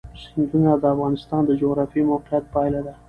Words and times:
سیندونه 0.23 0.71
د 0.77 0.83
افغانستان 0.93 1.41
د 1.45 1.51
جغرافیایي 1.61 2.09
موقیعت 2.11 2.43
پایله 2.53 2.81
ده. 2.85 2.93